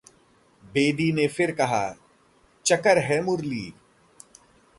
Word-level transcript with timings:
बेदी 0.63 1.11
ने 1.11 1.27
फिर 1.27 1.51
कहा, 1.51 1.95
चकर 2.65 2.97
है 2.97 3.21
मुरली 3.21 3.73